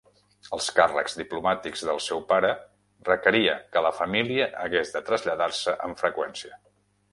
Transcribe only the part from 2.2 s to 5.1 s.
pare requeria que la família hagués de